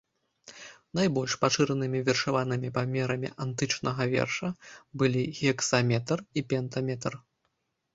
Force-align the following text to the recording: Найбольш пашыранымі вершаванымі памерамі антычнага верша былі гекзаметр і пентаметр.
Найбольш 0.99 1.35
пашыранымі 1.43 1.99
вершаванымі 2.07 2.73
памерамі 2.79 3.29
антычнага 3.47 4.03
верша 4.17 4.49
былі 5.03 5.21
гекзаметр 5.41 6.29
і 6.37 6.51
пентаметр. 6.53 7.25